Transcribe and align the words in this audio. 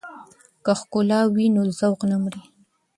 که 0.65 0.73
ښکلا 0.79 1.19
وي 1.33 1.45
نو 1.55 1.61
ذوق 1.79 1.99
نه 2.11 2.17
مري. 2.23 2.43